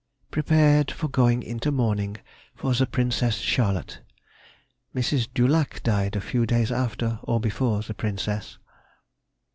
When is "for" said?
0.89-1.07, 2.55-2.73